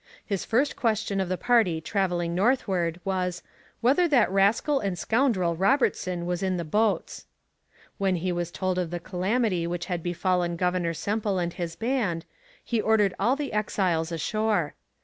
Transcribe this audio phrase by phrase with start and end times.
[0.25, 3.43] His first question of the party travelling northward was
[3.81, 7.27] 'whether that rascal and scoundrel Robertson was in the boats.'
[7.99, 12.25] When he was told of the calamity which had befallen Governor Semple and his band,
[12.65, 14.73] he ordered all the exiles ashore.